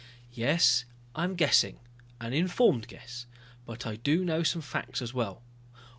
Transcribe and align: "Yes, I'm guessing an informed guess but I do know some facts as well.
"Yes, 0.33 0.83
I'm 1.13 1.35
guessing 1.35 1.79
an 2.19 2.33
informed 2.33 2.87
guess 2.87 3.27
but 3.67 3.85
I 3.85 3.97
do 3.97 4.25
know 4.25 4.41
some 4.41 4.63
facts 4.63 4.99
as 4.99 5.13
well. 5.13 5.43